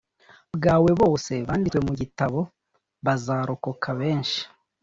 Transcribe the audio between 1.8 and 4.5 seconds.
mu gitabo bazarokoka benshi